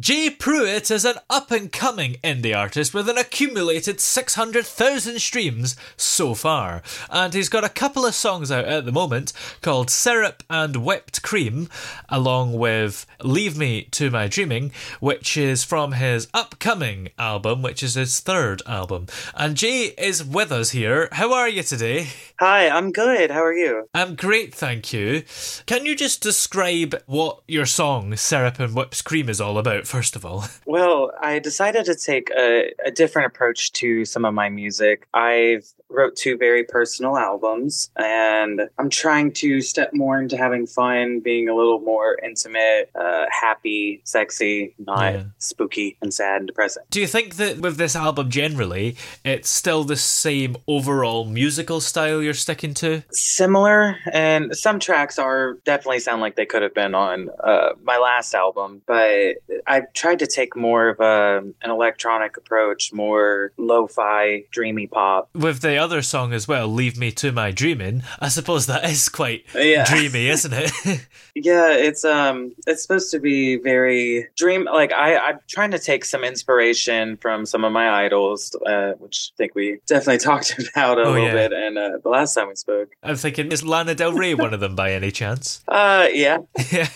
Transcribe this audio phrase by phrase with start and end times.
[0.00, 6.34] Jay Pruitt is an up and coming indie artist with an accumulated 600,000 streams so
[6.34, 10.84] far, and he's got a couple of songs out at the moment called Syrup and
[10.84, 11.68] Whipped Cream,
[12.08, 17.94] along with Leave Me to My Dreaming, which is from his upcoming album, which is
[17.94, 19.08] his third album.
[19.34, 21.08] And Jay is with us here.
[21.10, 22.10] How are you today?
[22.38, 23.32] Hi, I'm good.
[23.32, 23.88] How are you?
[23.94, 25.24] I'm great, thank you.
[25.66, 29.87] Can you just describe what your song Syrup and Whipped Cream is all about?
[29.88, 30.44] First of all?
[30.66, 35.08] Well, I decided to take a, a different approach to some of my music.
[35.14, 41.20] I've wrote two very personal albums and i'm trying to step more into having fun
[41.20, 45.22] being a little more intimate uh, happy sexy not yeah.
[45.38, 46.82] spooky and sad and depressing.
[46.90, 52.22] Do you think that with this album generally it's still the same overall musical style
[52.22, 53.02] you're sticking to?
[53.10, 57.98] Similar and some tracks are definitely sound like they could have been on uh, my
[57.98, 64.44] last album but i've tried to take more of a, an electronic approach more lo-fi
[64.50, 65.28] dreamy pop.
[65.34, 69.08] With the other song as well, "Leave Me to My Dreaming." I suppose that is
[69.08, 69.84] quite yeah.
[69.84, 70.72] dreamy, isn't it?
[71.34, 74.64] yeah, it's um, it's supposed to be very dream.
[74.64, 79.32] Like I, I'm trying to take some inspiration from some of my idols, uh, which
[79.34, 81.48] I think we definitely talked about a oh, little yeah.
[81.48, 82.90] bit, and uh, the last time we spoke.
[83.02, 85.62] I'm thinking, is Lana Del Rey one of them by any chance?
[85.78, 86.38] Uh, yeah,
[86.72, 86.88] yeah,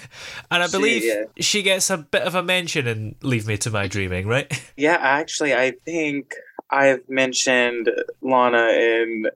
[0.51, 1.25] and I believe she, yeah.
[1.39, 4.51] she gets a bit of a mention in "Leave Me to My Dreaming," right?
[4.77, 6.35] Yeah, actually, I think
[6.73, 7.91] I've mentioned
[8.23, 9.27] Lana in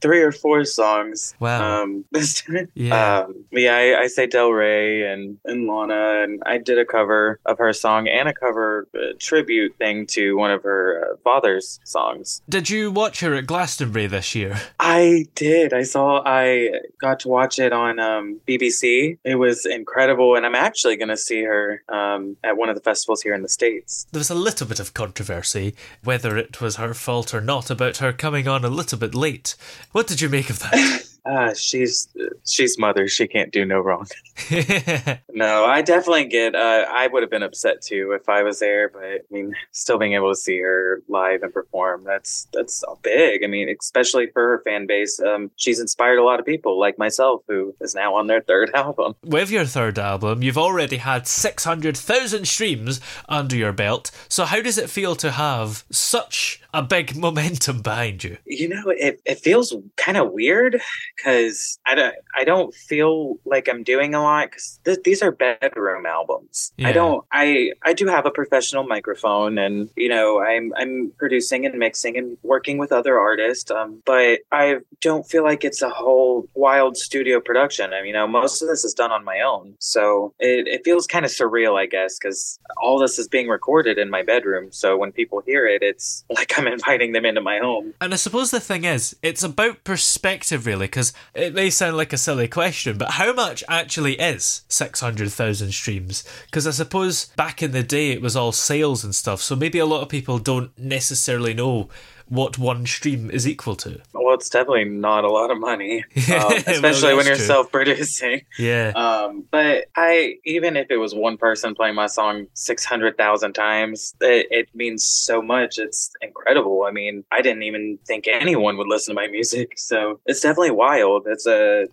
[0.00, 1.34] three or four songs.
[1.40, 1.82] Wow.
[1.82, 2.04] Um,
[2.74, 3.20] yeah.
[3.20, 7.40] Um, yeah, I, I, say Del Rey and, and Lana, and I did a cover
[7.46, 11.80] of her song and a cover uh, tribute thing to one of her uh, father's
[11.84, 12.42] songs.
[12.48, 14.60] Did you watch her at Glastonbury this year?
[14.80, 15.72] I did.
[15.72, 16.70] I saw, I
[17.00, 19.18] got to watch it on um, BBC.
[19.24, 22.82] It was incredible, and I'm actually going to see her um, at one of the
[22.82, 24.06] festivals here in the States.
[24.12, 27.98] There was a little bit of controversy whether it was her fault or not about
[27.98, 29.56] her coming on a little bit late.
[29.92, 31.02] What did you make of that?
[31.26, 32.08] Uh, she's
[32.44, 33.08] she's mother.
[33.08, 34.06] She can't do no wrong.
[35.32, 36.54] no, I definitely get.
[36.54, 39.98] Uh, I would have been upset too if I was there, but I mean, still
[39.98, 43.42] being able to see her live and perform that's that's big.
[43.42, 45.20] I mean, especially for her fan base.
[45.20, 48.70] Um, she's inspired a lot of people like myself, who is now on their third
[48.74, 49.14] album.
[49.24, 54.10] With your third album, you've already had six hundred thousand streams under your belt.
[54.28, 58.36] So how does it feel to have such a big momentum behind you?
[58.44, 60.80] You know, it it feels kind of weird
[61.16, 65.30] because I don't I don't feel like I'm doing a lot because th- these are
[65.32, 66.72] bedroom albums.
[66.76, 66.88] Yeah.
[66.88, 71.66] I don't I I do have a professional microphone and you know I'm I'm producing
[71.66, 73.70] and mixing and working with other artists.
[73.70, 77.92] Um, but I don't feel like it's a whole wild studio production.
[77.92, 80.82] I mean, you know, most of this is done on my own, so it it
[80.84, 84.70] feels kind of surreal, I guess, because all this is being recorded in my bedroom.
[84.72, 87.94] So when people hear it, it's like I'm inviting them into my home.
[88.00, 92.12] And I suppose the thing is, it's about perspective, really, because it may sound like
[92.12, 96.24] a silly question, but how much actually is 600,000 streams?
[96.46, 99.78] Because I suppose back in the day it was all sales and stuff, so maybe
[99.78, 101.88] a lot of people don't necessarily know
[102.28, 104.00] what one stream is equal to.
[104.12, 107.44] Well, it's definitely not a lot of money, um, especially well, when you're true.
[107.44, 108.42] self-producing.
[108.58, 108.92] Yeah.
[108.96, 113.52] Um, but I, even if it was one person playing my song six hundred thousand
[113.52, 115.78] times, it, it means so much.
[115.78, 116.84] It's incredible.
[116.84, 120.72] I mean, I didn't even think anyone would listen to my music, so it's definitely
[120.72, 121.26] wild.
[121.26, 121.86] It's a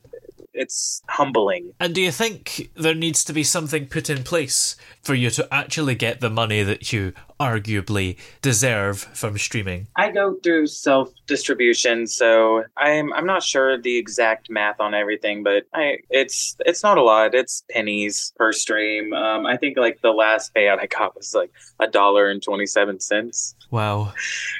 [0.53, 1.73] it's humbling.
[1.79, 5.51] And do you think there needs to be something put in place for you to
[5.53, 9.87] actually get the money that you arguably deserve from streaming?
[9.95, 15.43] I go through self distribution, so I'm I'm not sure the exact math on everything,
[15.43, 17.35] but I it's it's not a lot.
[17.35, 19.13] It's pennies per stream.
[19.13, 22.65] Um, I think like the last payout I got was like a dollar and twenty
[22.65, 23.55] seven cents.
[23.71, 24.13] Wow.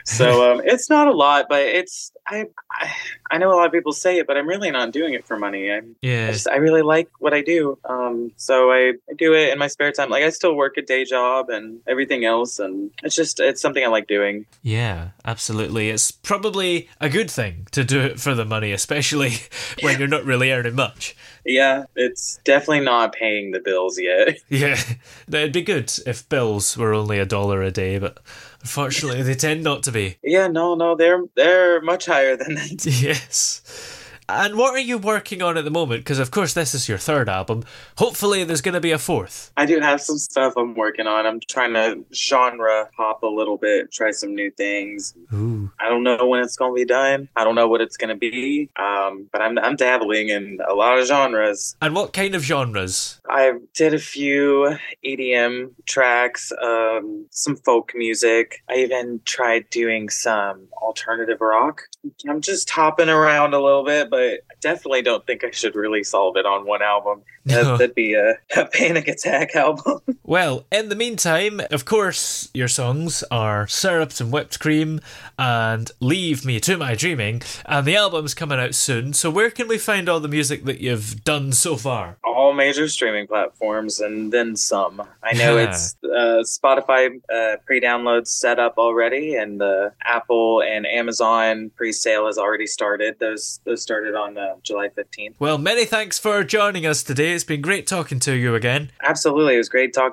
[0.05, 2.93] so um, it's not a lot, but it's I, I,
[3.31, 5.37] I know a lot of people say it, but I'm really not doing it for
[5.37, 5.71] money.
[5.71, 6.27] I'm yeah.
[6.27, 7.77] I, just, I really like what I do.
[7.85, 10.09] Um, so I, I do it in my spare time.
[10.09, 13.61] Like I still work a day job and everything else, and Um, it's just it's
[13.61, 14.45] something I like doing.
[14.61, 15.89] Yeah, absolutely.
[15.89, 19.33] It's probably a good thing to do it for the money, especially
[19.81, 21.15] when you're not really earning much.
[21.45, 24.37] Yeah, it's definitely not paying the bills yet.
[24.49, 24.79] Yeah,
[25.27, 28.19] it'd be good if bills were only a dollar a day, but
[28.61, 30.17] unfortunately, they tend not to be.
[30.23, 32.85] Yeah, no, no, they're they're much higher than that.
[32.85, 34.01] Yes.
[34.29, 36.01] And what are you working on at the moment?
[36.01, 37.63] Because, of course, this is your third album.
[37.97, 39.51] Hopefully, there's going to be a fourth.
[39.57, 41.25] I do have some stuff I'm working on.
[41.25, 45.13] I'm trying to genre hop a little bit, try some new things.
[45.33, 45.71] Ooh.
[45.79, 47.27] I don't know when it's going to be done.
[47.35, 48.69] I don't know what it's going to be.
[48.77, 51.75] Um, but I'm, I'm dabbling in a lot of genres.
[51.81, 53.19] And what kind of genres?
[53.29, 58.61] I did a few EDM tracks, um, some folk music.
[58.69, 61.83] I even tried doing some alternative rock.
[62.27, 66.13] I'm just hopping around a little bit, but I definitely don't think I should release
[66.13, 67.21] all of it on one album.
[67.45, 67.77] No.
[67.77, 70.01] That'd be a, a panic attack album.
[70.23, 75.01] Well, in the meantime, of course, your songs are Syrups and Whipped Cream
[75.37, 79.11] and Leave Me to My Dreaming, and the album's coming out soon.
[79.11, 82.17] So, where can we find all the music that you've done so far?
[82.23, 85.01] All major streaming platforms and then some.
[85.21, 90.85] I know it's uh, Spotify uh, pre download set up already, and the Apple and
[90.85, 93.19] Amazon pre sale has already started.
[93.19, 95.35] Those, those started on uh, July 15th.
[95.39, 97.33] Well, many thanks for joining us today.
[97.33, 98.91] It's been great talking to you again.
[99.03, 99.55] Absolutely.
[99.55, 100.12] It was great talking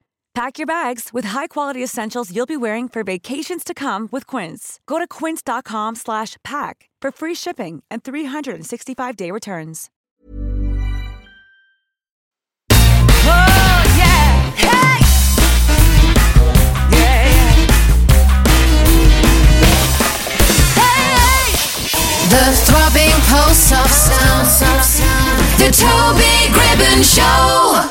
[0.33, 4.79] Pack your bags with high-quality essentials you'll be wearing for vacations to come with Quince.
[4.85, 9.89] Go to quince.com slash pack for free shipping and 365-day returns.
[12.71, 14.51] Oh yeah.
[14.55, 14.99] Hey!
[16.95, 17.67] Yeah, yeah.
[20.79, 21.51] Hey!
[22.29, 24.47] The throbbing pulse of sound.
[25.59, 27.90] The Toby Gribbon Show.